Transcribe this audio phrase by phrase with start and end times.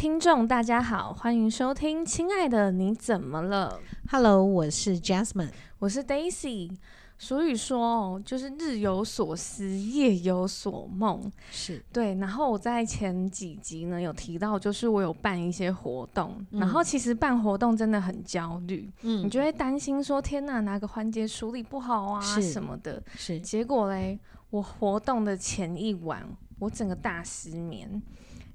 [0.00, 3.78] 听众，大家好，欢迎收听《亲爱的你怎么了》。
[4.10, 6.74] Hello，我是 Jasmine，我是 Daisy。
[7.18, 12.14] 所以说哦，就是日有所思，夜有所梦，是对。
[12.14, 23.38] 然后我在前几集呢有提到，就是我有办一些活动，嗯、然后其实办活动真的很焦虑，嗯，你就会担心说，天哪，哪个环节处理不好啊什么的，是。
[23.38, 26.26] 结果嘞，我活动的前一晚，
[26.58, 28.00] 我整个大失眠。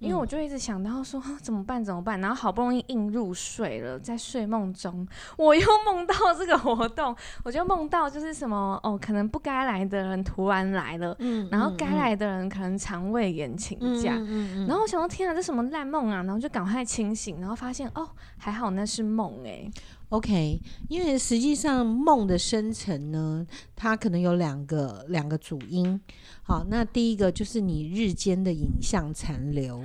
[0.06, 19.72] 因为我就一直想到说怎么办怎么办，然后好不容易硬入睡了，在睡梦中我又梦到这个活动，我就梦到就是什么哦，可能不该来的人突然来了，嗯，然后该来的人可能肠胃炎请假，嗯嗯嗯，然后我想说天啊，这什么烂梦啊，然后就赶快清醒，然后发现哦，还好那是梦哎、欸。
[20.16, 23.46] OK，因为实际上梦的生成呢，
[23.76, 26.00] 它可能有两个两个主因。
[26.42, 29.84] 好，那第一个就是你日间的影像残留。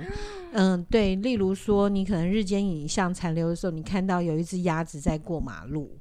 [0.53, 5.97] 嗯，对，例如说你可能日间影像残留的时候，你看到有一只鸭子在过马路，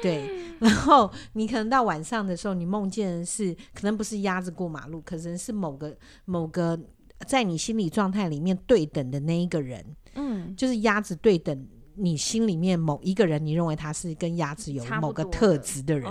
[0.00, 6.78] 对， 然后你可能到晚上的时候，你梦见的是可能不是鸭子过马路，可能是某个某个
[7.26, 11.66] 在你心理状态里面对等的那一个人，嗯，就是鸭子对等。
[11.96, 16.10] 你心里面某一个人，你认为他是跟鸭子有某个特质的人，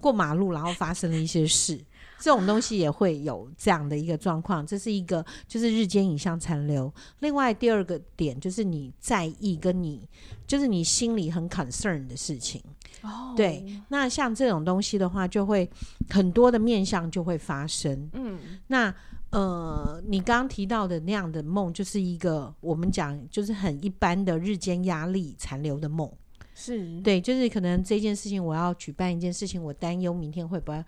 [0.00, 1.78] 过马路然后发生了一些事，
[2.18, 4.66] 这种东西也会有这样的一个状况。
[4.66, 6.92] 这是一个就是日间影像残留。
[7.18, 10.08] 另外第二个点就是你在意跟你
[10.46, 12.62] 就是你心里很 concern 的事情。
[13.02, 15.68] 哦，对，那像这种东西的话，就会
[16.08, 18.08] 很多的面相就会发生。
[18.12, 18.94] 嗯，那。
[19.36, 26.10] 呃，你刚刚提到的那样的梦，就是一个我们讲就是很一般的日间压力残留的梦，
[26.54, 26.98] 是。
[27.02, 30.82] 对，就是可能这件事情我要举办一件事情，我担忧明天会不会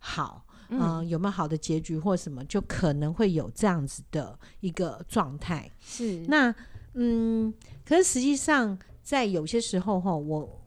[0.00, 5.70] 好，嗯、呃，有没有好的结局或什么，就可能会有这样子的一个状态。
[5.78, 6.52] 是，那
[6.94, 7.54] 嗯，
[7.84, 10.60] 可是实际上在有些时候哈，我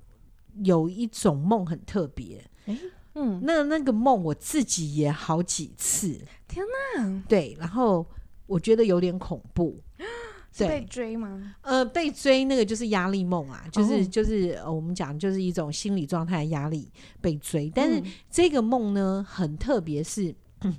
[0.63, 2.79] 有一种梦很特别，欸
[3.17, 6.66] 嗯，那那个梦我自己也好几次，天
[6.97, 7.23] 哪！
[7.28, 8.06] 对，然后
[8.45, 9.81] 我觉得有点恐怖，
[10.53, 11.56] 是被追吗？
[11.61, 16.89] 呃，被追那个就是压力梦啊，就是、哦、就是、呃、我们讲就是一种心理状态的压力
[17.19, 20.75] 被追，但是这个梦呢很特别是，是、嗯、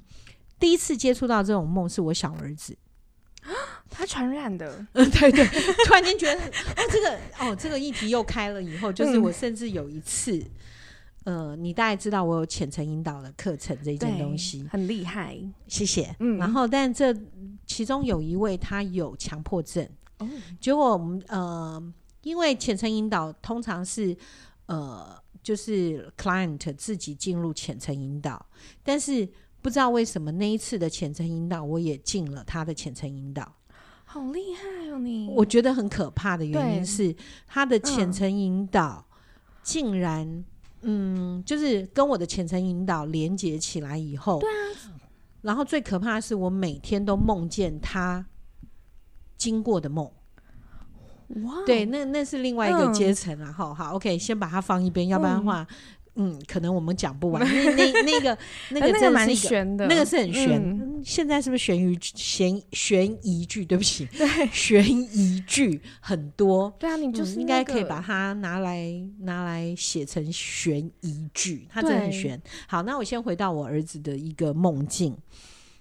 [0.59, 2.76] 第一次接触到这种梦是我小儿子，
[3.91, 5.44] 他传染的， 嗯，对对，
[5.87, 10.43] 突然间觉得哦这个哦这个议题又开了以后，就是我甚至有一次。
[11.26, 16.14] 嗯呃，你大概知道我有浅层引导的课程这一件东西，很厉害，谢谢。
[16.20, 17.12] 嗯，然后但这
[17.66, 19.84] 其中有一位他有强迫症，
[20.19, 20.28] 哦，
[20.60, 21.92] 结果我们呃，
[22.22, 24.16] 因为浅层引导通常是
[24.66, 28.47] 呃，就是 client 自己进入浅层引导，
[28.84, 29.28] 但是
[29.60, 33.53] 不知道为什么那一次的浅层引导，我也进了他的浅层引导，
[34.04, 35.28] 好厉害哦你！
[35.34, 37.12] 我觉得很可怕的原因是
[37.48, 39.04] 他的浅层引导
[39.64, 40.44] 竟然。
[40.88, 44.94] 嗯，就是跟我的浅层引导连接起来以后，对啊，
[45.42, 48.24] 然后最可怕的是，我每天都梦见他
[49.36, 50.08] 经过的梦。
[51.42, 53.52] 哇，对，那那是另外一个阶层了。
[53.52, 55.66] 好好，OK，先把它放一边，要不然的话。
[56.16, 57.44] 嗯嗯，可能我们讲不完。
[57.47, 58.38] 那那那个
[58.71, 60.60] 那个真的是悬的，那个是很悬。
[60.60, 63.65] 嗯、现在是不是悬疑悬悬疑剧？
[63.65, 66.75] 对不起， 对，悬疑剧很多。
[66.78, 68.91] 对啊，你就是、那个嗯、应该可以把它拿来
[69.21, 72.41] 拿来写成悬疑剧，它真的很悬。
[72.66, 75.16] 好，那我先回到我儿子的一个梦境。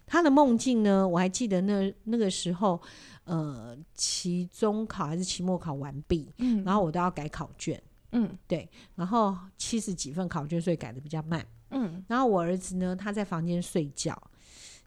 [0.07, 2.79] 他的梦境呢，我还记得那那个时候，
[3.23, 7.81] 呃，期中考还是期末考完毕，嗯，然后我都要改考卷。
[8.15, 11.45] 嗯，对，然后七十几份考卷，所以改的比较慢。
[11.71, 14.19] 嗯，然后我儿子呢，他在房间睡觉。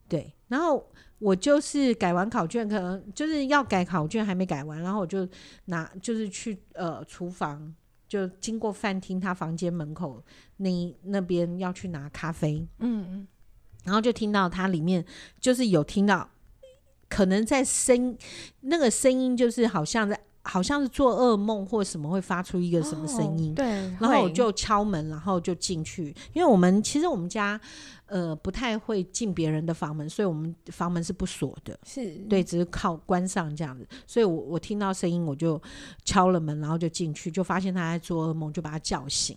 [0.08, 5.28] 对，然后我就是改完考卷，可能就是要改考卷还没改完，然后我就
[5.66, 7.75] 拿，就是去呃厨房，
[8.08, 10.24] 就经过饭厅他房间门口
[10.56, 12.66] 那那边要去拿咖啡。
[12.78, 13.28] 嗯嗯，
[13.84, 15.04] 然后就听到他里面
[15.38, 16.31] 就是有听到，
[17.10, 18.16] 可能在声
[18.60, 20.19] 那个声音就是好像在。
[20.50, 23.66] 好像是做噩梦或什么会发出一个什么声音，哦，对，
[24.00, 27.60] 然后我就敲门，然后就进去，因为我们其实我们家
[28.06, 32.14] 呃不太会进别人的房门，所以我们房门是不锁的，是。
[32.30, 35.60] 对，只是靠关上这样子，所以我我听到声音我就
[36.02, 39.36] 敲了门，然后就进去，就发现他在做噩梦，就把他叫醒，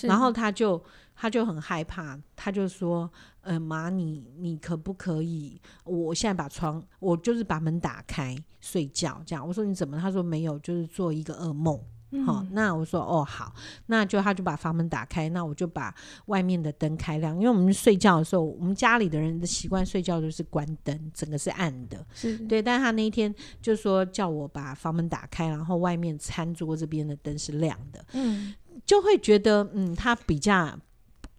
[0.00, 0.82] 然后他就
[1.22, 3.08] 他就很害怕，他就说。
[3.42, 5.60] 呃，妈，你你可不可以？
[5.82, 9.44] 我现在把床，我就是把门打开睡觉，这样。
[9.44, 9.98] 我说你怎么？
[9.98, 11.76] 他说没有，就是做一个噩梦。
[12.24, 13.52] 好、嗯，那我说哦好，
[13.86, 15.92] 那就他就把房门打开，那我就把
[16.26, 22.62] 外面的灯开亮，因为我们睡觉的时候，我们家里的人的习惯睡觉都是关灯，整个是暗的，是对。
[22.62, 28.54] 但是他那一天就说叫我把房门打开，然后外面餐桌这边的灯是亮的，嗯，
[28.86, 30.78] 就会觉得嗯，他比较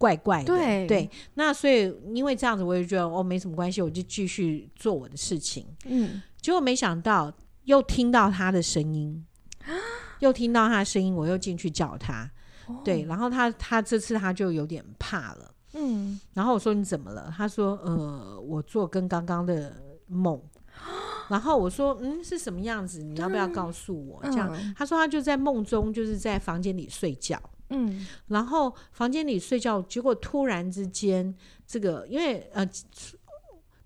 [0.04, 1.10] 怪怪的，对对。
[1.34, 6.20] 那所以因为这样子，我就觉得哦没什么关系，我就继续做我的事情，嗯。
[6.42, 7.32] 结果没想到
[7.64, 9.24] 又听到他的声音。
[10.20, 12.30] 又听到他的声音，我又进去叫他，
[12.66, 17.32] 哦、对，然后他他这次他就有点怕了，嗯，然后我说你怎么了？
[17.34, 19.74] 他说呃，我做跟刚刚的
[20.06, 20.40] 梦，
[21.28, 23.02] 然后我说嗯是什么样子？
[23.02, 24.20] 你要不要告诉我？
[24.24, 27.40] 这样、嗯，他说他就在梦中就是在房间里睡觉，
[27.70, 31.34] 嗯，然后房间里睡觉，结果突然之间
[31.66, 32.68] 这个因为呃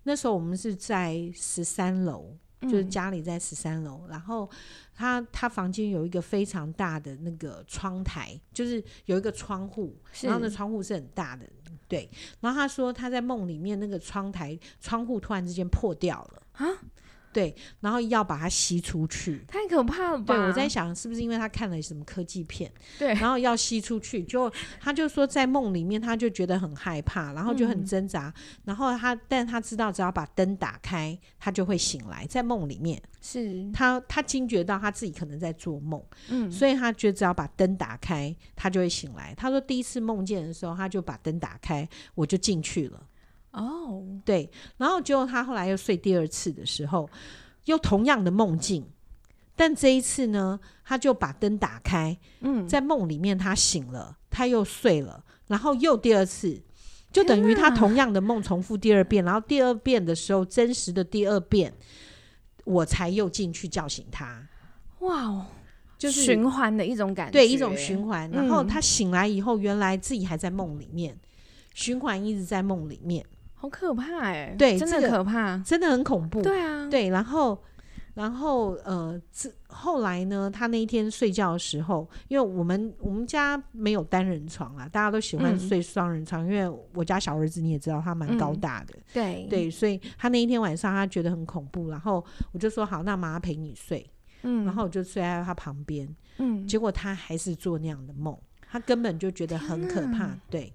[0.03, 2.37] 那时候我们是在十三楼。
[2.63, 4.49] 就是家里在十三楼，然后
[4.93, 11.45] 他他房间有一个非常大的那个窗台，就是有一个窗户，然后那窗户是很大的，
[11.87, 12.09] 对。
[12.41, 16.67] 然后他说他在梦里面那个窗台窗户突然之间破掉了啊。
[17.31, 20.35] 对，然后要把它吸出去，太可怕了吧？
[20.35, 39.33] 对，我在想是不是因为他看了什么科技片，对，然后要吸出去，就他就说在梦里面他就觉得很害怕，然后就很挣扎，嗯、然后他但他知道只要把灯打开，他就会醒来，在梦里面是他他惊觉到他自己可能在做梦，嗯，所以他觉得只要把灯打开，他就会醒来。
[39.35, 43.03] 他说第一次梦见的时候，他就把灯打开，我就进去了。
[43.51, 47.09] 哦，对，然后结果他后来又睡第二次的时候，
[47.65, 48.85] 又同样的梦境，
[49.55, 56.61] 但这一次呢，他就把灯打开，嗯，在梦里面他醒了，他又睡了，然后又第二次，
[57.11, 61.73] 就等于他同样的梦重复第二遍，然后第二遍的时候，真实的第二遍，
[62.65, 64.47] 我才又进去叫醒他，
[64.99, 65.47] 哇哦，
[65.97, 71.17] 就是循环的一种感觉，对，一种循环，然后他醒来以后，原来自己还在梦里面，
[71.73, 73.25] 循环一直在梦里面。
[73.61, 74.55] 好可怕哎、欸！
[74.57, 76.41] 对，真的可怕，这个、真的很恐怖。
[76.41, 77.61] 对啊，对，然后，
[78.13, 94.09] 然后，呃，这后来呢，他那一天睡觉的时候，因为我们我们家没有单人床啊，大家都喜欢睡双人床、嗯，因为我家小儿子你也知道，他蛮高大的，嗯、对对，所以他那一天晚上他觉得很恐怖，然后我就说好，那妈妈陪你睡，
[94.43, 96.07] 嗯，然后我就睡在他旁边，
[96.37, 98.37] 嗯，结果他还是做那样的梦，
[98.71, 100.71] 他根本就觉得很可怕，对。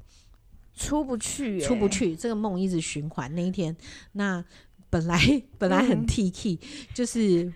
[0.75, 3.33] 出不去、欸，出不去，这个梦一直循环。
[3.35, 3.77] 那一天，
[4.13, 4.45] 那
[4.91, 5.19] 本来
[5.59, 7.53] 本来很 T K，、嗯、就是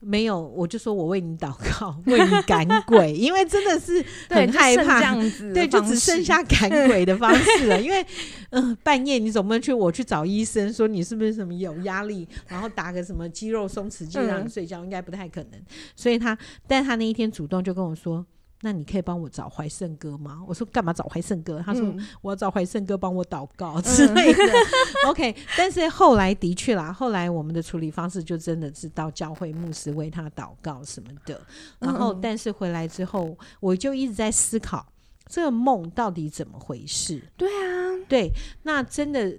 [0.00, 7.80] 没有，我就说我为你祷告，为你赶鬼， 因为真的是很害怕，这样子，对，就只剩下赶鬼的方式了。
[7.80, 8.02] 因为
[8.50, 15.52] 嗯、呃，半夜你总不能去我去找医生说你是不是什么有压力，然后打个什么肌肉松弛剂让你睡觉，嗯、应该不太可能。
[15.96, 16.36] 所以他，
[16.66, 18.24] 但他那一天主动就跟我说。
[18.64, 20.42] 那你可以帮我找怀圣哥吗？
[20.48, 21.60] 我说干嘛找怀圣哥？
[21.60, 24.42] 他说、嗯、我要找怀圣哥帮我祷告之类的。
[24.42, 24.56] 嗯、
[25.10, 31.38] OK，但是后来的确啦，后来我们的处理方式就真的是到教会牧师为他祷告什么的。
[31.78, 34.90] 然后，但是回来之后，我就一直在思考
[35.28, 37.22] 这个梦到底怎么回事。
[37.36, 38.30] 对啊，对，
[38.62, 39.30] 那真的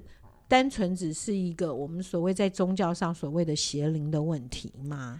[0.47, 5.19] 单纯只是一个我们所谓在宗教上所谓的邪灵的问题吗？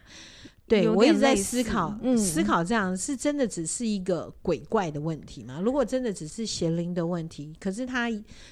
[0.67, 5.61] 对，我一直在思考，嗯，思考这样是真的只是一个鬼怪的问题吗？
[5.63, 8.09] 如果真的只是邪灵的问题，可是他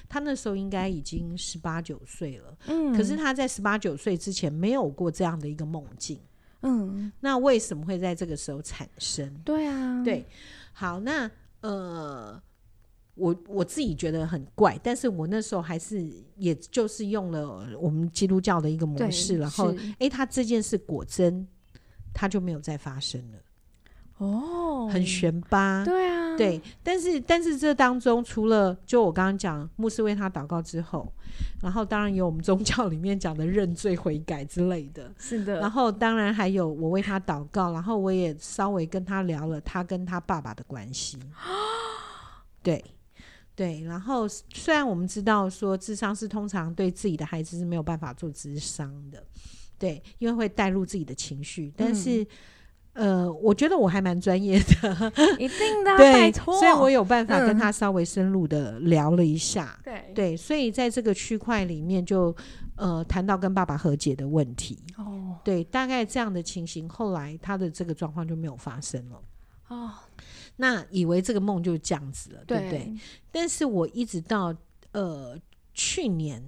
[0.08, 6.20] 他那时候应该已经十八九岁了，嗯，可是他在十八九岁之前没有过这样的一个梦境，
[6.62, 9.28] 嗯，那为什么会在这个时候产生？
[9.44, 10.24] 对啊，对，
[10.72, 11.28] 好，那
[11.62, 12.40] 呃，
[13.16, 21.44] 我我自己觉得很怪，但是我那时候还是也就是用了我们基督教的一个模式，然后哎，他这件事果真。
[22.14, 23.38] 它就没有再发生了，
[24.18, 25.84] 哦，很玄吧？
[25.84, 31.12] 对啊，对，但是但是这当中除了就我刚刚讲牧师为他祷告之后，
[31.60, 41.18] 然后当然有我们宗教里面讲的认罪悔改之类的，是的，然后当然还有我为他祷告，然后我也稍微跟他聊了他跟他爸爸的关系，
[42.62, 42.82] 对
[43.56, 49.22] 对，然后虽然我们知道说智商是通常对自己的孩子是没有办法做智商的。
[49.84, 52.26] 对，因为会带入自己的情绪，但是，
[52.94, 62.34] 嗯、呃，我觉得我还蛮专业的， 一定的， 对，拜托，所以我有办法跟他稍微深入的聊了一下，嗯、对，对，所以在这个区块里面就，
[62.76, 69.22] 呃，谈到跟爸爸和解的问题，哦，对，大概这样的情形，后来他的这个状况就没有发生了，
[69.68, 69.90] 哦，
[70.56, 72.94] 那以为这个梦就这样子了，对，对不对？
[73.30, 74.54] 但是我一直到
[74.92, 75.36] 呃
[75.74, 76.42] 去年，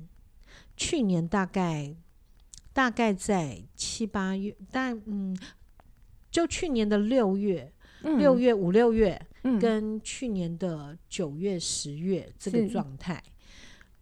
[0.77, 1.95] 去年大概。
[2.77, 5.35] 大概在七八月，但嗯，
[6.31, 13.23] 就去年的六月，六、嗯、月五六月、嗯、跟去年的九月十月这个状态，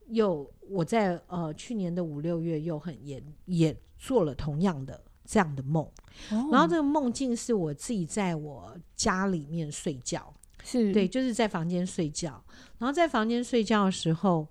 [0.08, 5.84] 又我在呃去年的五六月又很也也做了同样的这样的梦，
[6.32, 10.92] 哦、然后这个梦境是我自己在我家里面睡觉，是。
[10.92, 12.42] 对，就是在房间睡觉，
[12.78, 14.48] 然后在房间睡觉的时候，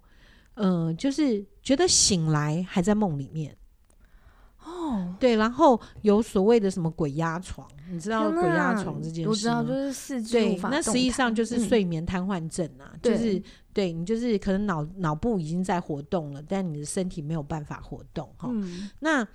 [0.53, 3.53] 嗯、呃，就是觉得醒来还在梦里面。
[4.93, 9.29] 哦，对，然后有所谓的什么鬼压床，你知道鬼压床这件事吗？
[9.29, 10.21] 我知道，就是四。
[10.21, 18.89] 对，那实际上就是睡眠瘫痪症啊，嗯、就是对，对你就是可能脑脑部已经在活动了，但你的身体没有办法活动哈、嗯。
[18.99, 19.27] 那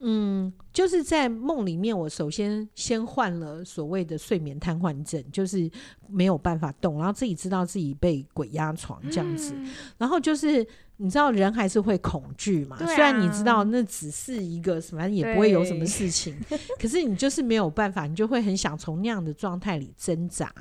[0.00, 5.68] 嗯，就是在梦里面，我首先先患了所谓的睡眠瘫痪症，就是
[6.08, 10.66] 没有办法动，然后自己知道自己被鬼压床这样子，嗯、然后就是。
[11.00, 12.84] 你知道人还是会恐惧嘛、啊？
[12.86, 16.36] 虽然你知道那只是一个什么，也不会有什么事情，
[16.78, 20.52] 可是你就是没有办法，你就会很想从那样的状态里挣扎。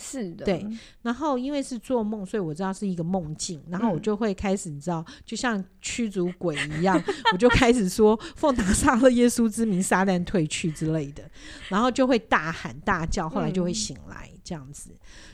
[0.00, 0.64] 是的，对。
[1.02, 7.02] 然后因为是做梦，所以我知道是一个梦境，然后我就会开始，你知道，就像驱逐鬼一样，
[7.32, 11.28] 我就开始说奉拿撒勒耶稣之名，撒旦退去之类的，
[11.68, 14.90] 然后就会大喊大叫，后来就会醒来，这样子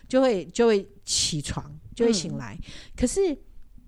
[0.09, 2.57] 就会就会起床，就会醒来，
[2.97, 3.37] 可是。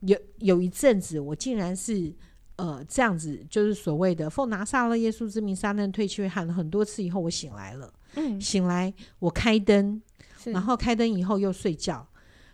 [0.00, 2.12] 有有一阵子，我竟然是
[2.56, 7.92] 呃这样子，就是所谓的奉拿撒勒耶稣之名，撒旦退去，喊了很多次以后，我醒来了。
[8.14, 10.00] 嗯，醒来我开灯，
[10.44, 12.06] 然后开灯以后又睡觉，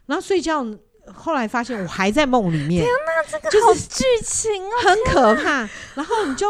[0.07, 0.65] 然后睡觉
[1.07, 2.85] 后来发现我还在梦里面。
[2.85, 5.69] 天哪，这个好剧情哦，很可怕。
[5.95, 6.47] 然后你就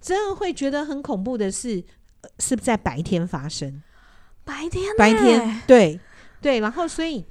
[0.00, 1.82] 真的会觉得很恐怖的是，
[2.38, 3.82] 是不是在白天发生？
[4.44, 6.00] 白天，白天，对
[6.40, 6.60] 对。
[6.60, 7.24] 然后所以，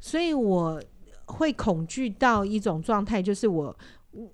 [0.00, 0.82] 所以我。
[1.26, 3.76] 会恐惧到一种状态，就是我，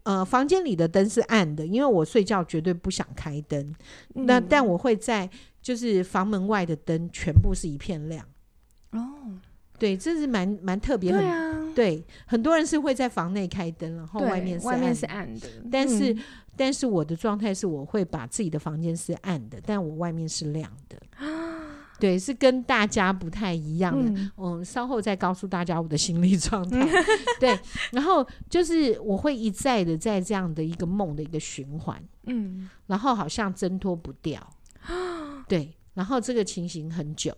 [0.03, 3.75] 呃，房间里的灯是暗的，因为我睡觉绝对不想开灯。
[4.15, 5.29] 嗯、那但我会在，
[5.63, 8.27] 就是房门外的灯全部是一片亮。
[8.93, 9.39] 哦，
[9.79, 11.13] 对，这是蛮蛮特别。
[11.13, 15.49] 对啊，对，很多人是会在房内开灯，然后外面是暗的，外面是暗的。
[15.71, 16.19] 但是，嗯、
[16.57, 20.99] 但是我的状态是，我会把自己的房间是暗的，但我外面是亮的。
[21.99, 24.09] 对，是跟大家不太一样的。
[24.21, 26.87] 嗯，嗯，稍后再告诉大家我的心理状态。
[27.41, 27.59] 对，
[27.91, 32.01] 然后就是我会一再的在这样的一个梦的一个循环。
[32.27, 34.41] 嗯，然后好像挣脱不掉。
[35.49, 37.37] 对，然后这个情形很久。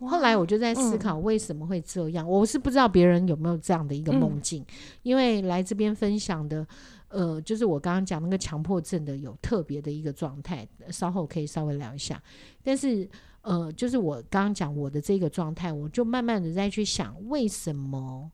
[0.00, 2.26] 后来我就在思考为什么会这样。
[2.26, 6.66] 我是不知道别人有没有这样的一个梦境，嗯，因为来这边分享的，
[7.08, 10.66] 呃，就是我刚刚讲那个强迫症的有特别的一个状态。
[10.90, 12.22] 稍后可以稍微聊一下，
[12.64, 13.06] 但是。
[13.46, 18.28] 呃，就是我刚刚讲我的这个状态，我就慢慢的再去想为什么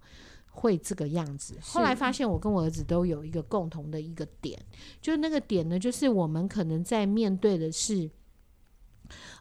[0.46, 1.54] 会这个样子。
[1.60, 4.58] 后来发现我跟我儿子都有一个共同的一个点，
[5.02, 8.10] 就是那个点呢，就是我们可能在面对的是，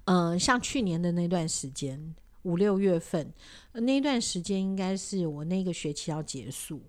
[0.03, 3.33] 呃，像去年的那段时间，五六月份，
[3.71, 6.81] 那一段时间应该是我那个学期要结束。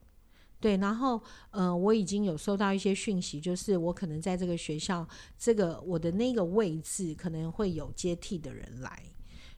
[0.62, 5.04] 对，然后，呃，我已经有收到一些讯息，就是我可能在这个学校，
[5.36, 9.02] 这个我的那个位置可能会有接替的人来，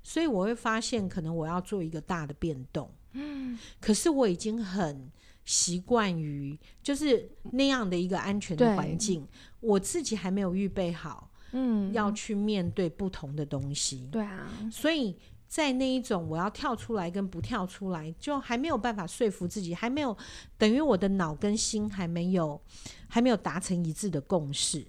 [0.02, 2.90] 所以我会发现，可能我要做一个大的变动。
[3.12, 5.12] 嗯，可是我已经很
[5.44, 9.28] 习惯于就是那样的一个安全的环境，
[9.60, 14.08] 我自己还没有预备好，嗯，要去面对不同的东西。
[14.10, 15.14] 对啊，所以。
[15.54, 20.16] 在那一种我要跳出来跟不跳出来，就还没有办法说服自己，还没有
[20.58, 22.60] 等于我的脑跟心还没有
[23.06, 24.84] 还没有达成一致的共识，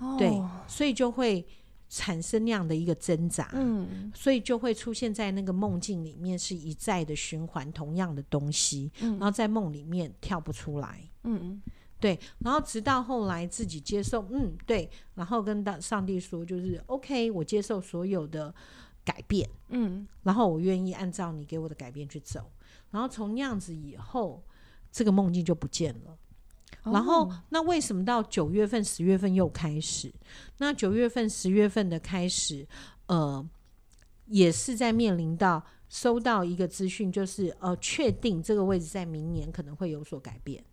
[0.00, 0.28] 哦，对，
[0.66, 1.46] 所以就会
[1.88, 11.62] 产生那样的一个挣扎，嗯，所以就会出现在那个梦境里面是一再的循环同样的东西，嗯，然后在梦里面跳不出来，嗯，
[12.00, 18.52] 对，然后直到后来自己接受，嗯，对，然后跟大上帝说，就是 OK，我接受所有的。
[19.04, 22.50] 改变，嗯，然后我愿意按照你给我的改变去走，
[22.90, 24.42] 然后从那样子以后，
[24.92, 26.16] 这个梦境就不见了。
[26.84, 30.10] 哦、然后，那为什么到九月份、十月份又开始？
[30.58, 32.66] 那九月份、十月份的开始，
[33.06, 33.46] 呃，
[34.26, 40.64] 也是在面临到收到一个资讯，就是呃，确定这个位置在明年可能会有所改变。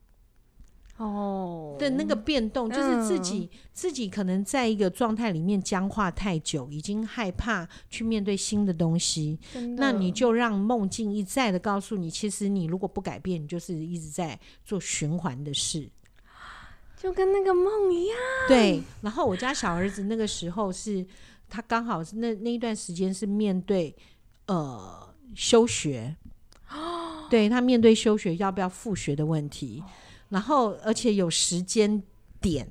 [0.98, 9.38] 哦，的那个变动就是自己、嗯、自己可能在一个状态里面僵化太久，已经害怕去面对新的东西。
[9.77, 15.88] 那你就让梦境一再的告诉你，其实你如果不改变，你就是一直在做循环的事，
[17.00, 18.18] 就跟那个梦一样。
[18.48, 18.82] 对。
[19.01, 21.06] 然后我家小儿子那个时候是，
[21.48, 23.96] 他刚好是那那一段时间是面对
[24.48, 26.16] 呃休学，
[27.30, 29.84] 对，他面对休学要不要复学的问题。
[30.29, 32.01] 然后，而且有时间
[32.41, 32.67] 点，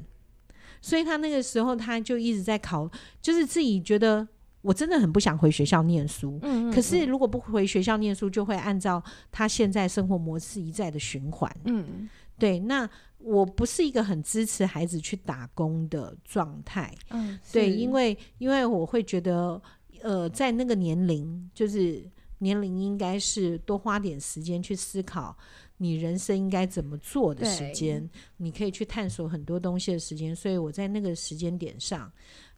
[0.81, 4.27] 所以他那个时候他就一直在考，就是自己觉得
[4.63, 6.39] 我真的很不想回学校念书。
[6.43, 11.51] 嗯嗯嗯，可是如果不回学校念书，就会按照他现在生活模式一再的循环。
[11.65, 12.09] 嗯，
[12.39, 16.95] 对，那我不是一个很支持孩子去打工的状态。
[17.11, 19.61] 嗯，对，因为因为我会觉得，
[20.03, 22.05] 呃，在那个年龄，就是
[22.39, 25.37] 年龄应该是多花点时间去思考
[25.77, 30.35] 你人生应该怎么做的时间，你可以去探索很多东西的时间。
[30.35, 32.11] 所以我在那个时间点上。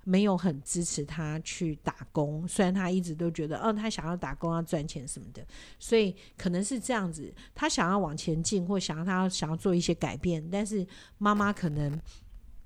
[0.05, 5.47] 没有很支持他去打工，虽然他一直都觉得，哦，他想要打工要赚钱什么的，
[5.79, 10.87] 所以可能是这样子，他想要往前进，或想要他想要做一些改变，但是
[11.19, 12.01] 妈妈可能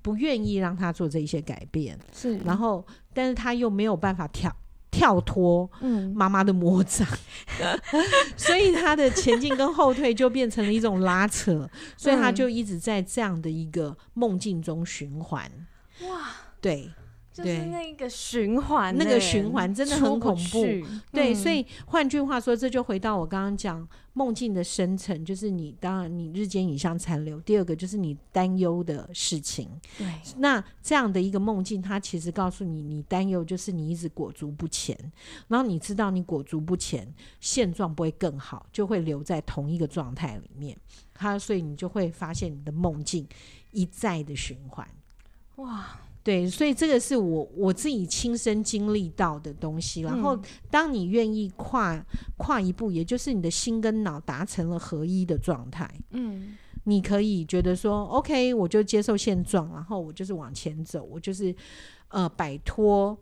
[0.01, 4.55] 不愿意让他做这一些改变，是，然后，但是他又没有办法跳
[4.93, 5.67] 跳脱
[6.13, 7.05] 妈妈的魔掌，
[7.59, 7.79] 嗯、
[8.37, 15.51] 所以他的前进跟后退就变成了一种拉扯，所以他就一直在这样的一个梦境中循环。
[16.07, 16.29] 哇，
[16.61, 16.91] 对。
[17.33, 20.61] 就是那个循环，那个循环真的很恐怖。
[21.11, 27.41] 对，嗯、所以换句话说，这就回到我刚刚讲梦境的生成，就是你当然你日间影像残留。
[27.41, 29.67] 第二个就是你担忧的事情。
[29.97, 34.95] 对，那这样的一个梦境，它其实告诉你，你担忧就是你一直裹足不前，
[35.47, 40.77] 然后你知道你裹足不前，现状不会更好，就会留在同一个状态里面。
[41.15, 43.27] 它所以你就会发现你的梦境
[43.71, 44.87] 一再的循环。
[45.55, 45.99] 哇。
[46.23, 50.03] 对，所以这个是我我自己亲身经历到的东西。
[50.03, 50.39] 然后，
[50.71, 52.01] 当你愿意跨
[52.37, 61.53] 跨一步，也就是你的心跟脑达成了合一的状态，嗯，你可以觉得说，OK，我就接受现状，然后我就是往前走，我就是
[62.07, 63.17] 呃摆脱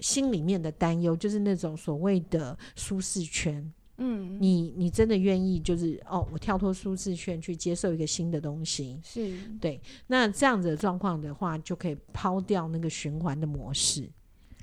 [0.00, 3.72] 心里面的担忧，就是那种所谓的舒适圈。
[3.98, 9.80] 嗯，你你真的愿意就是哦，我跳脱舒适圈去接受一个新的东西，是对。
[10.06, 14.08] 那这样子的状况的话，就可以抛掉那个循环的模式。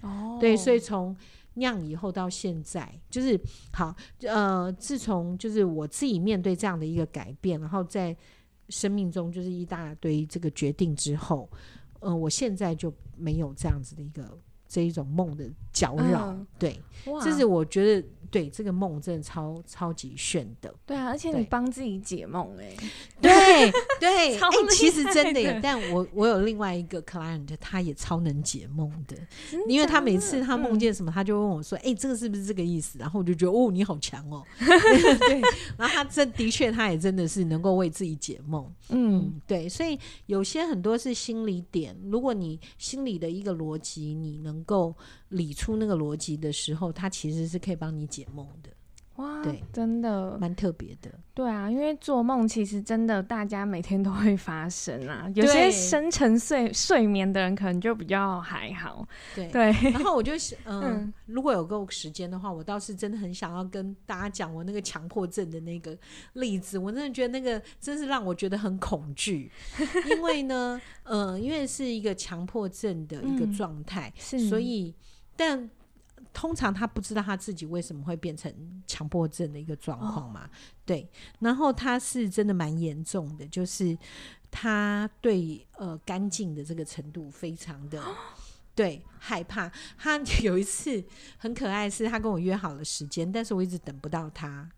[0.01, 1.15] 哦，对，所以从
[1.53, 3.39] 酿以后到现在，就是
[3.71, 8.17] 好呃，自从就是我自己面对这样的一个改变，然后在
[8.69, 11.47] 生命中就是一大堆这个决定之后，
[11.99, 14.37] 呃，我现在就没有这样子的一个
[14.67, 16.31] 这一种梦的搅扰。
[16.31, 16.81] 嗯、对，
[17.23, 18.07] 这是我觉得。
[18.31, 20.73] 对，这个梦真的超超级炫的。
[20.85, 22.77] 对啊，而且你帮自己解梦哎、欸。
[23.21, 25.59] 对 对， 哎、欸，其实真的耶。
[25.61, 29.21] 但我我有另外一个 client，他也超能解梦的，的
[29.67, 34.43] 因为他每次他梦见什么，他就问我说：“哎、嗯欸，这个是不是这个意思？”然后我就觉得哦，你好强哦。
[34.59, 35.41] 对，
[35.77, 38.71] 然后他真的确，他也真的是能够为自己解梦。
[38.89, 44.95] 嗯，对，所以有些很多是心理点，如果你心理的一个逻辑，你能够。
[45.29, 48.69] 理出那个逻辑的时候，它其实是可以帮你解梦的。
[49.15, 51.11] 哇，对，真的蛮特别的。
[51.33, 55.29] 对啊，因为做梦其实真的大家每天都会发生啊。
[55.35, 59.05] 有些深沉睡睡眠的人可能就比较还好。
[59.35, 59.71] 对对。
[59.91, 60.31] 然后我就
[60.63, 65.97] 嗯，嗯如果有够时间的话，我倒是真的很想要跟大家讲我那个强迫症的那个
[66.33, 66.79] 例子。
[66.79, 69.51] 我真的觉得那个真是让我觉得很恐惧，
[70.09, 74.95] 因为呢，嗯，因为是一个强迫症的一个状态，嗯、是所以。
[75.39, 75.69] 但
[76.33, 78.53] 通常他不知道他自己为什么会变成
[78.85, 80.41] 强迫症的一个状况嘛？
[80.43, 80.49] 哦、
[80.85, 83.97] 对，然后他是真的蛮严重的，就是
[84.51, 88.13] 他对呃干净的这个程度非常的、 哦、
[88.75, 89.71] 对害怕。
[89.97, 91.01] 他有一次
[91.37, 94.69] 很可爱，是他跟我约好了时间，但是我一直等不到他。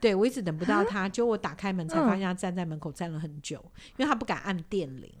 [0.00, 5.12] 对，我一直等不到他，就我打开门才发现他站在门口站了很久，嗯、因为他不敢按电铃，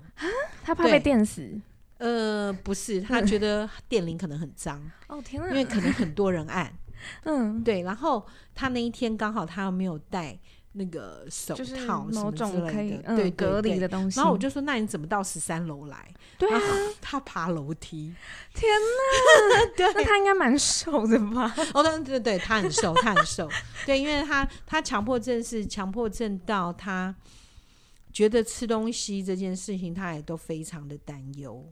[0.62, 1.60] 他怕被电死。
[2.00, 4.82] 呃，不是，他觉得电铃可能很脏。
[5.06, 5.48] 哦天哪！
[5.50, 6.72] 因为可能很多人按。
[7.24, 7.82] 嗯，对。
[7.82, 10.38] 然后他那一天刚好他又没有带
[10.72, 14.18] 那个手套什么之类的，对隔离的东西。
[14.18, 16.60] 然后我就说：“那你怎么到十三楼来？”对啊，
[17.00, 18.14] 他爬楼梯。
[18.54, 19.72] 天哪！
[19.76, 21.54] 对，那他应该蛮瘦的吧？
[21.74, 23.48] 哦，对对对，他很瘦，他很瘦。
[23.84, 27.14] 对，因为他他强迫症是强迫症到他
[28.12, 31.70] 觉得吃东西这件事情，他也都非常的担忧。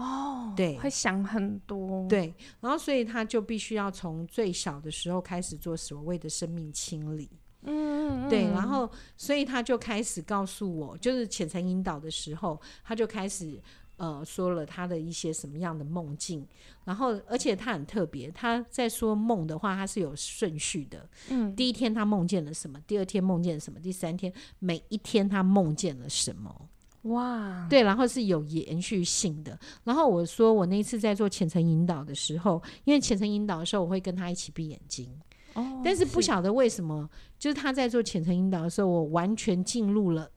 [0.00, 7.28] 哦，对，会想很多，对，然后所以他就必须要从最小的时候开始做所谓的生命清理，
[7.62, 13.60] 嗯，对，然后所以他就开始告诉我，就是浅层引导的时候，他就开始
[13.96, 16.46] 呃说了他的一些什么样的梦境，
[16.84, 26.68] 然后而且他很特别，他在说梦的话，他是有顺序的，嗯，第一天他梦见了什么，第二天梦见了什么，第三天每一天他梦见了什么。
[27.02, 29.58] 哇，对，然后是有延续性的。
[29.84, 35.08] 然后我说，我那一次在做浅层引导的时候，因为浅层引导的时候，我会跟他一起闭眼睛。
[35.54, 40.30] 哦，但是不晓得为什么，是就是他在做浅层引导的时候，我完全进入了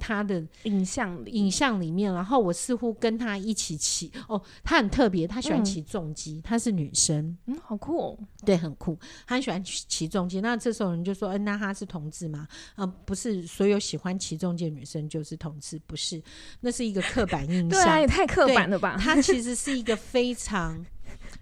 [0.00, 10.40] 他的影像里，影像里面，然后我似乎跟他一起骑哦，他很特别，他喜欢骑重机，她、嗯、是女生，嗯，好酷哦，对，很酷，他很喜欢骑重机。
[10.40, 12.48] 那这时候人就说，嗯、呃，那他是同志吗？
[12.76, 16.20] 呃，不是，所有喜欢骑重机的女生就是同志，不是，
[16.60, 18.96] 那是一个刻板印象， 对啊，也太刻板了吧？
[19.00, 20.84] 他其实是一个非常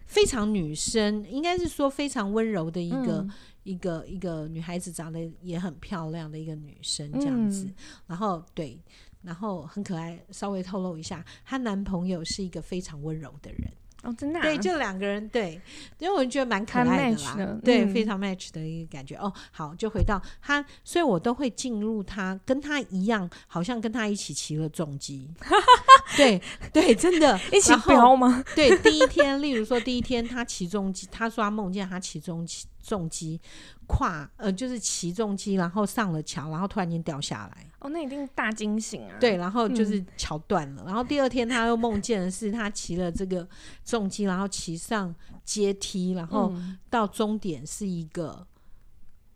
[0.09, 3.21] 非常女生，应该是说非常温柔的一个。
[3.21, 3.31] 嗯
[3.65, 7.75] 一个一个女孩子长得也很漂亮的一个女生这样子，嗯、
[8.07, 8.81] 然后对，
[9.21, 10.19] 然后很可爱。
[10.31, 13.71] 稍微透露一下，她男朋友是一个非常温柔的人。
[14.05, 14.43] 哦，真的、啊？
[14.43, 15.61] 对，就两个人，对，
[15.99, 19.17] 因为我觉得蛮可爱的啦，的对，嗯、非常 match 的一个感觉。
[19.17, 25.29] 哦，好，就回到他，所以我都会进入他，跟他一样，好像跟他一起骑了重机。
[26.17, 26.41] 对
[26.73, 28.43] 对，真的一起飙吗？
[28.55, 33.39] 对，第一天，例如说第一天他骑重机，他说他梦见他骑重机，重机
[33.87, 37.67] 跨呃，就是骑重机，然后上了桥，然后突然间掉下来。
[37.81, 39.17] 哦，那一定大惊醒啊！
[39.21, 43.47] 对，然后就是桥断了，嗯、然后第二天他又梦见的是他骑了这个
[43.85, 46.53] 重机，然后骑上阶梯，然后
[46.89, 48.47] 到终点是一个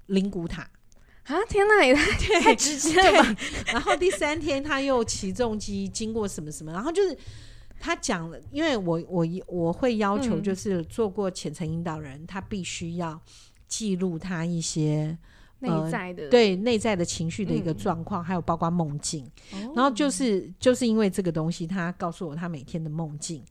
[0.07, 0.63] 灵骨塔
[1.25, 1.37] 啊！
[1.49, 3.37] 天哪，也太太直接了吧！
[3.67, 7.17] 然后第三天他又骑重机经过什么什么，然后就是
[7.83, 13.21] 他讲了，因为我我我会要求就是做过浅层引导人，嗯、他必须要
[13.67, 15.19] 记录他一些。
[15.63, 23.45] 内在的、呃、对内在的情绪的一个状况，嗯、还有包括梦境，哦、然后就是就是因为这个东西，他告诉我他每天的梦境。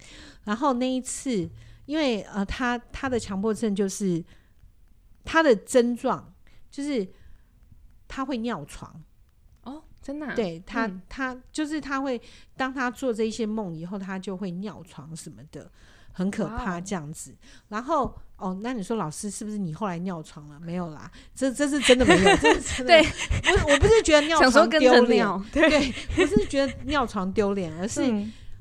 [0.43, 1.49] 然后那一次，
[1.85, 4.21] 因为呃，他他的强迫症就是
[5.23, 6.33] 他的症状
[6.69, 7.07] 就是
[8.09, 9.01] 他会尿床哦，
[10.01, 10.33] 真的、啊？
[10.35, 12.21] 对他、嗯、他就是他会
[12.57, 15.71] 当他做这些梦以后，他就会尿床什么的。
[16.13, 17.33] 很可怕这样子，
[17.69, 20.59] 然后哦，那你说老师是不是你后来尿床了？
[20.59, 23.01] 没有啦，这这是真的没有，这是真的。
[23.01, 23.01] 对，
[23.45, 28.01] 我我不是觉得尿床丢脸，对，不是觉得尿床丢脸，而是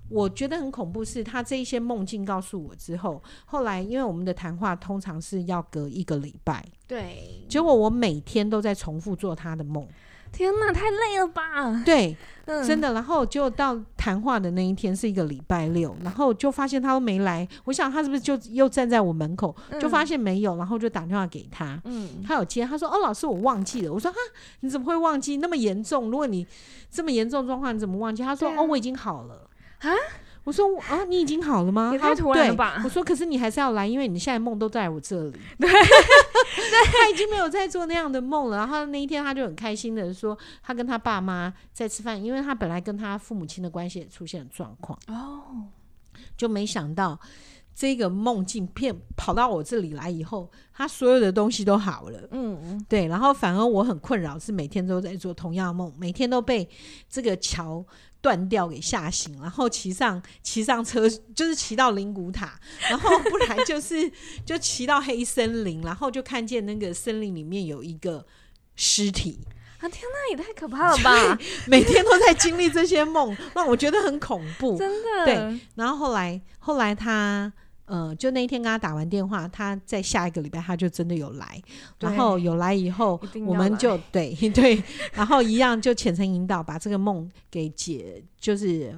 [0.09, 1.05] 我觉得很恐怖。
[1.05, 9.85] 是他这一些梦境告诉我之后，后来因为我们的谈话通常是要隔一个礼拜，对，结果我每天都在重复做他的梦。
[10.33, 11.83] 天哪，太累了吧？
[11.85, 12.17] 对，
[12.47, 12.93] 嗯、真的。
[12.93, 17.47] 然后就到谈话的那一天是一个礼拜六，然后就发现他都没来。
[17.65, 19.55] 我想他是不是就又站在我门口？
[19.71, 21.81] 嗯、就发现没有，然后就打电话给他。
[21.85, 24.17] 嗯，他有接，他说：“哦，老师，我忘记了。”我说：“哈，
[24.61, 25.37] 你怎么会忘记？
[25.39, 26.11] 那么严重？
[26.11, 26.47] 如果你
[26.91, 29.49] 这么严重状况，你怎么忘记？”他说：“啊、哦，我已经好了。”
[29.81, 29.91] 啊？
[30.45, 31.91] 我说啊，你已经好了吗？
[31.93, 32.81] 也太突然了吧！
[32.85, 35.39] 我说，可是你还是要来，因为你现在梦都在我这里。
[35.59, 38.57] 对， 他已经没有在做那样的梦了。
[38.57, 44.99] 然后那一天，他就很开心的说，他跟他爸妈在吃饭，因为他本来跟他父母亲的关系也出现了状况。
[45.09, 45.67] 哦，
[46.37, 47.19] 就没想到
[47.75, 52.21] 这个梦境片跑到我这里来以后，他所有的东西都好了。
[52.31, 53.07] 嗯，对。
[53.07, 56.69] 然后反而我很困扰，是每天都在做同样的梦，每天都被
[57.09, 57.85] 这个桥。
[58.23, 64.13] 断掉给吓醒，然后骑上骑上车，就是骑到灵骨塔，然后不然就是
[64.45, 68.27] 就骑到黑森林，然后就看见那个森林里面有一个
[68.77, 69.41] 尸体。
[69.79, 71.39] 啊天哪，也太可怕了吧！
[71.67, 74.77] 每天都在经历这些梦，让我觉得很恐怖。
[74.79, 75.25] 真的。
[75.25, 77.53] 对，然后后来后来他。
[77.87, 81.61] 呃，就那一天跟他打完电话，他在下一个礼拜他就真的有来，
[81.99, 84.81] 然后有来以后，我们就对 对，
[85.13, 88.97] 然后一样就虔诚引导，把这个梦给解，就是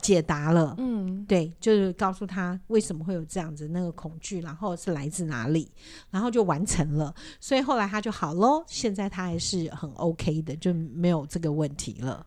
[0.00, 0.74] 解答了。
[0.78, 5.70] 嗯，对，就是告诉他为什么会有这样子那个恐惧，然后是来自哪里，
[6.08, 7.14] 然后就完成了。
[7.38, 12.26] 所以后来他就好喽，现在他还是很 OK 的，就没有这个问题了。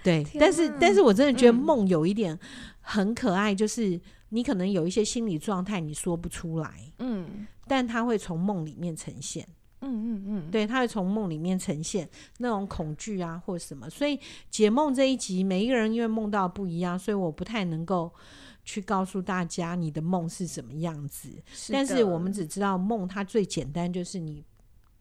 [0.00, 2.38] 哇对，但是但是我真的觉得梦有一点
[2.80, 4.00] 很可爱，就是。
[4.32, 9.44] 你可能有一些心理状态，你说不出来，嗯，但它会从梦里面呈现，
[9.80, 12.08] 嗯嗯嗯，对，他会从梦里面呈现
[12.38, 13.90] 那种恐惧啊，或什么。
[13.90, 14.16] 所以
[14.48, 18.12] 解梦这一集，每一个人因为梦到不一样，所以我不太能够
[18.64, 21.28] 去告诉大家你的梦是什么样子。
[21.52, 21.72] 是。
[21.72, 24.44] 但是我们只知道梦，它最简单就是你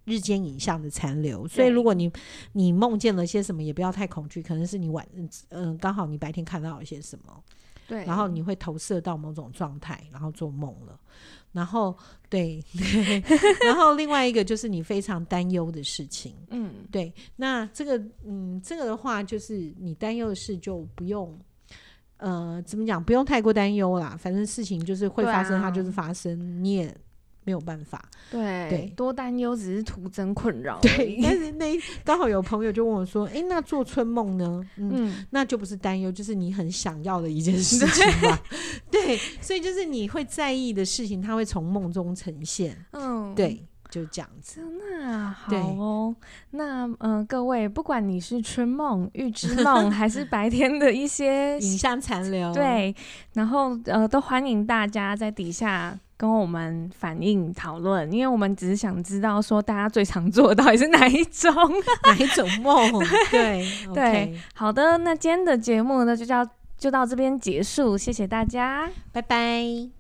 [0.10, 1.48] 日间影像的残留。
[1.48, 2.12] 所以如果你
[2.54, 5.08] 你梦见了些什么，也不要太恐惧，可能是你晚
[5.50, 7.44] 嗯刚好你白天看到了些什么。
[7.88, 11.00] 对，然后你会投射到某种状态，然后做梦了。
[11.52, 11.98] 然后
[12.30, 13.24] 对，对
[13.66, 16.36] 然后另外一个就是你非常担忧的事情。
[16.52, 17.12] 嗯，对。
[17.36, 21.36] 那这个，嗯，这个的话就是你担忧的事就不用，
[22.18, 23.04] 呃，怎么讲？
[23.04, 24.16] 不用太过担忧啦。
[24.20, 26.96] 反正事情就是会发生，它就是发生，啊、你也。
[27.44, 30.80] 没有办法，对，对多担忧只是徒增困扰。
[30.82, 31.76] 对，但是那
[32.06, 34.64] 刚好有朋友就问我说：“哎，那做春梦呢？
[34.78, 38.40] 嗯，嗯那就不是担忧，就是你很想要的一件事情嘛？
[38.92, 42.78] 对， 对，所以就是你会在意的事情，它会从梦中呈现。
[42.92, 44.62] 嗯，对，就这样子。
[44.80, 46.16] 那好哦，
[46.52, 52.96] 那嗯、呃，各位，不管你是春梦、预知梦， 还是白天的一些影像残留，对，
[53.34, 61.54] 然后呃，都欢迎大家在底下跟我们反映讨论，因为我们只是想知道说大家最常做的到底是哪一种，
[62.06, 62.92] 哪一种梦？
[63.32, 66.46] 对 对，okay，好的，那今天的节目呢，就叫
[66.78, 69.99] 就到这边结束，谢谢大家，拜拜。